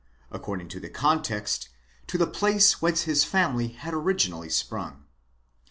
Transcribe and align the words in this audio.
according 0.31 0.67
to 0.67 0.79
the 0.79 0.89
context, 0.89 1.69
to 2.07 2.17
the 2.17 2.25
place 2.25 2.81
whence 2.81 3.03
his 3.03 3.23
family 3.23 3.67
had 3.67 3.93
originally 3.93 4.49
sprung. 4.49 5.05